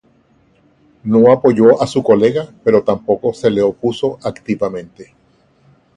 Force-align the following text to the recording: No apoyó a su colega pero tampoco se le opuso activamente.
No 1.03 1.31
apoyó 1.31 1.79
a 1.79 1.85
su 1.85 2.01
colega 2.01 2.51
pero 2.63 2.81
tampoco 2.83 3.35
se 3.35 3.51
le 3.51 3.61
opuso 3.61 4.17
activamente. 4.23 5.13